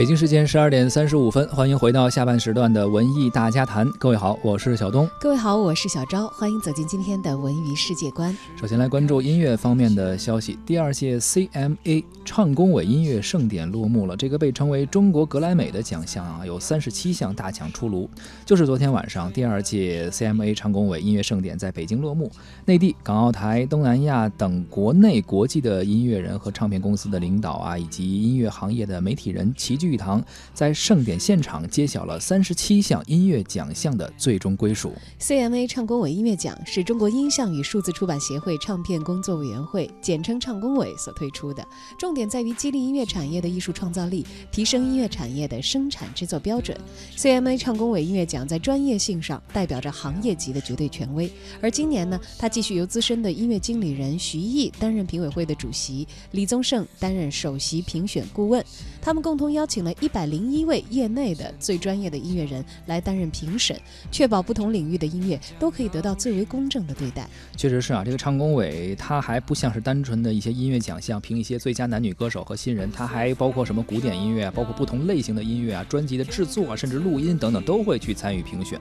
[0.00, 3.86] 北京时间十二点三十五分，欢迎回到下半时段的文艺大家谈。
[3.98, 5.06] 各位好，我是小东。
[5.20, 6.26] 各位好，我是小昭。
[6.28, 8.34] 欢迎走进今天的文娱世界观。
[8.58, 10.58] 首先来关注音乐方面的消息。
[10.64, 14.16] 第二届 CMA 唱工委音乐盛典落幕了。
[14.16, 18.08] 这个被称为中国格莱美的奖项啊，有三十七项大奖出炉。
[18.46, 22.32] 就是昨天晚上，第二届 CMA 唱工委音乐盛典在北京落幕。
[22.64, 29.76] 内地、港澳台、东南亚等国内国际的音乐人和唱片公司的领导啊，以及音乐行业的媒体人齐。
[29.80, 34.92] 聚玉堂，在盛典现场揭晓了三十七项音乐奖项的最终归属。
[35.20, 41.66] CMA 唱工委音乐奖是中国音像与数字出版协会唱片工作委员会（简称唱工委）所推出的，
[41.98, 46.76] 重点在于激励音乐产业的艺术创造力，提升音乐产业的生产制作标准。
[47.16, 51.32] CMA 唱工委音乐奖在专业性上代表着行业级的绝对权威。
[51.60, 58.64] 而今年呢，它继续由资深的音乐经理人徐艺担任评委会的主席，李宗盛担任首席评选顾问，
[59.00, 59.66] 他们共同邀。
[59.70, 63.80] 请了一百零一位业内的最专业的音乐人来担任评审，
[64.10, 67.28] 确保不同领域的音乐都可以得到最为公正的对待。
[67.56, 78.76] 确实是啊，这个唱工委它还不像是单纯的一些音乐奖项，评一些最佳男女歌手和新人，它还包括什么古典音乐啊，包括不同类型的音乐啊，专辑的制作啊，甚至录音等等都会去参与评选，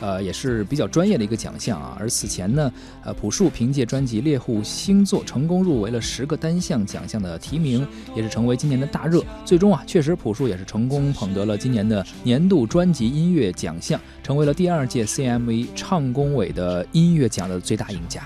[0.00, 1.94] 呃，也是比较专业的一个奖项啊。
[2.00, 2.72] 而此前呢，
[3.04, 9.22] 呃，朴树凭借专辑《猎户星座》成功入围了十个单项奖项的提名，也是成为今年的大热。
[9.44, 10.29] 最终啊，确实朴。
[10.30, 18.22] 朴树也是成功捧得了今年的年度专辑音乐奖项，成为了第二届 CMV 唱工委的音乐奖的最大赢家。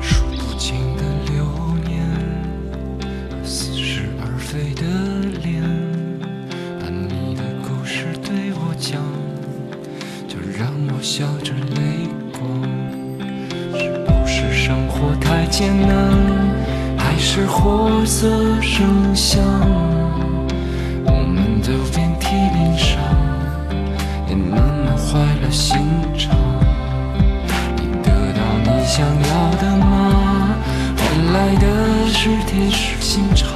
[0.00, 1.44] 数不尽的流
[1.84, 2.08] 年，
[3.44, 4.82] 似是而非的
[5.42, 5.62] 脸，
[6.90, 9.02] 你的故事对我讲，
[10.26, 12.40] 就让我笑着泪光。
[13.78, 16.35] 是不是生活太艰难？
[17.18, 18.28] 你是活色
[18.60, 19.42] 生香，
[21.06, 23.00] 我们都遍体鳞伤，
[24.28, 25.78] 也慢慢坏了心
[26.14, 26.36] 肠。
[27.76, 30.58] 你得到你想要的吗？
[30.98, 33.55] 换来的是铁石心肠。